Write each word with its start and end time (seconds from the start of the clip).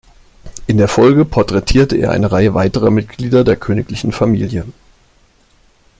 In 0.65 0.77
der 0.79 0.87
Folge 0.87 1.25
porträtierte 1.25 1.95
er 1.95 2.09
eine 2.09 2.31
Reihe 2.31 2.55
weiterer 2.55 2.89
Mitglieder 2.89 3.43
der 3.43 3.55
königlichen 3.55 4.11
Familie. 4.11 4.65